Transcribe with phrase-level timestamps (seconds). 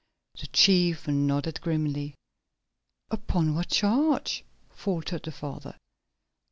[0.39, 2.15] The chief nodded grimly.
[3.11, 5.75] "Upon what charge?" faltered the father.